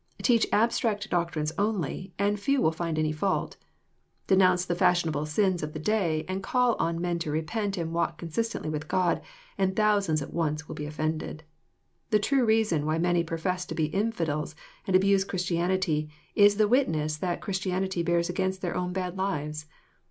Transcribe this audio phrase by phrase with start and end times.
[0.23, 3.55] Teach abstract doctrines only, and few will find any fault.
[4.25, 7.93] Denounce th efashiq nable sins of the day, and call on men to repent and
[7.93, 9.21] walk consistently with God,
[9.59, 11.43] and thousands at once will be offended.
[12.09, 14.55] The true reason why many profess to be infidels,
[14.87, 19.15] and abuse Christianity, is the witnes s^ tha t Christianity bears against their own bad
[19.17, 19.67] lives.